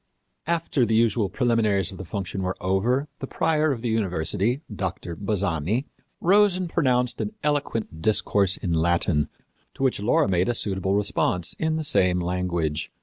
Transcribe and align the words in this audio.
After 0.47 0.83
the 0.83 0.95
usual 0.95 1.29
preliminaries 1.29 1.91
of 1.91 1.99
the 1.99 2.05
function 2.05 2.41
were 2.41 2.57
over 2.59 3.07
the 3.19 3.27
prior 3.27 3.71
of 3.71 3.81
the 3.83 3.89
university, 3.89 4.61
Doctor 4.75 5.15
Bazzani, 5.15 5.85
rose 6.19 6.55
and 6.57 6.67
pronounced 6.67 7.21
an 7.21 7.35
eloquent 7.43 8.01
discourse 8.01 8.57
in 8.57 8.73
Latin 8.73 9.29
to 9.75 9.83
which 9.83 9.99
Laura 9.99 10.27
made 10.27 10.49
a 10.49 10.55
suitable 10.55 10.95
response 10.95 11.53
in 11.59 11.75
the 11.75 11.83
same 11.83 12.19
language. 12.19 12.91